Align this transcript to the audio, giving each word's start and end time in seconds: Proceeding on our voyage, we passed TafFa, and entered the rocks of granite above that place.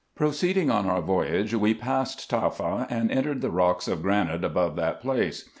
Proceeding 0.15 0.71
on 0.71 0.87
our 0.89 0.99
voyage, 0.99 1.53
we 1.53 1.75
passed 1.75 2.27
TafFa, 2.27 2.87
and 2.89 3.11
entered 3.11 3.41
the 3.41 3.51
rocks 3.51 3.87
of 3.87 4.01
granite 4.01 4.43
above 4.43 4.75
that 4.77 4.99
place. 4.99 5.47